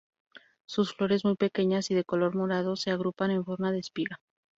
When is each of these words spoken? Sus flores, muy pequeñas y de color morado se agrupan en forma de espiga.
Sus 0.65 0.95
flores, 0.95 1.23
muy 1.25 1.35
pequeñas 1.35 1.91
y 1.91 1.93
de 1.93 2.03
color 2.03 2.33
morado 2.33 2.75
se 2.75 2.89
agrupan 2.89 3.29
en 3.29 3.45
forma 3.45 3.71
de 3.71 3.77
espiga. 3.77 4.19